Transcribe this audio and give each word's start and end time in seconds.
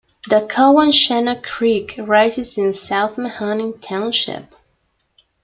The 0.27 0.47
Cowanshannock 0.49 1.43
Creek 1.43 1.93
rises 1.99 2.57
in 2.57 2.73
South 2.73 3.17
Mahoning 3.17 3.79
Township. 3.81 4.55